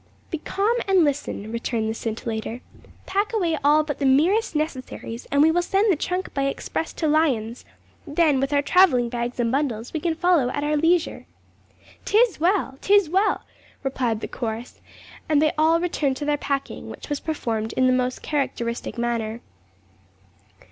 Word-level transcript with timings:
'Be 0.31 0.39
calm 0.39 0.77
and 0.87 1.03
listen,' 1.05 1.51
returned 1.51 1.87
the 1.87 1.93
scintillator. 1.93 2.61
'Pack 3.05 3.33
away 3.33 3.55
all 3.63 3.83
but 3.83 3.99
the 3.99 4.05
merest 4.07 4.55
necessaries, 4.55 5.27
and 5.29 5.43
we 5.43 5.51
will 5.51 5.61
send 5.61 5.91
the 5.91 5.95
trunk 5.95 6.33
by 6.33 6.45
express 6.47 6.91
to 6.93 7.07
Lyons. 7.07 7.65
Then 8.07 8.39
with 8.39 8.51
our 8.51 8.63
travelling 8.63 9.09
bags 9.09 9.39
and 9.39 9.51
bundles, 9.51 9.93
we 9.93 9.99
can 9.99 10.15
follow 10.15 10.49
at 10.49 10.63
our 10.63 10.75
leisure.' 10.75 11.27
''Tis 12.03 12.39
well! 12.39 12.79
'tis 12.81 13.11
well!' 13.11 13.43
replied 13.83 14.21
the 14.21 14.27
chorus, 14.27 14.81
and 15.29 15.39
they 15.39 15.51
all 15.55 15.79
returned 15.79 16.17
to 16.17 16.25
their 16.25 16.35
packing, 16.35 16.89
which 16.89 17.07
was 17.07 17.19
performed 17.19 17.71
in 17.73 17.85
the 17.85 17.93
most 17.93 18.23
characteristic 18.23 18.97
manner. 18.97 19.39